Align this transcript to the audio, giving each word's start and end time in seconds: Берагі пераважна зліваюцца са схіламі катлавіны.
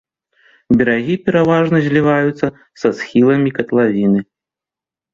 Берагі 0.79 1.15
пераважна 1.27 1.77
зліваюцца 1.89 2.47
са 2.83 2.89
схіламі 3.03 3.49
катлавіны. 3.63 4.19